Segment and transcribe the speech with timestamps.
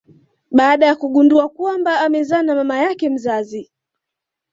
[0.51, 3.71] baada ya kugundua kwamba amezaa na mama yake mzazi.